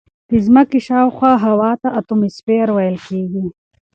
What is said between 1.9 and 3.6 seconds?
اتموسفیر ویل کیږي.